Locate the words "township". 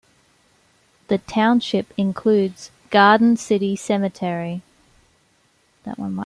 1.19-1.93